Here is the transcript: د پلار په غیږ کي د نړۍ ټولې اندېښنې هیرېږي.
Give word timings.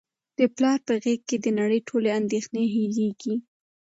د 0.37 0.39
پلار 0.55 0.79
په 0.87 0.93
غیږ 1.03 1.21
کي 1.29 1.37
د 1.41 1.47
نړۍ 1.59 1.79
ټولې 1.89 2.09
اندېښنې 2.19 2.63
هیرېږي. 2.73 3.35